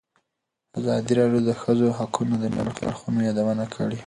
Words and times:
ازادي 0.77 1.11
راډیو 1.19 1.41
د 1.45 1.47
د 1.49 1.51
ښځو 1.61 1.87
حقونه 1.97 2.35
د 2.43 2.45
منفي 2.55 2.83
اړخونو 2.89 3.19
یادونه 3.27 3.65
کړې. 3.73 3.97